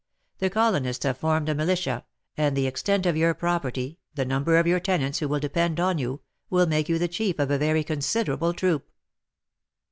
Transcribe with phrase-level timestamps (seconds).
[0.39, 2.05] The colonists have formed a militia,
[2.35, 5.99] and the extent of your property, the number of your tenants who will depend on
[5.99, 8.89] you, will make you the chief of a very considerable troop.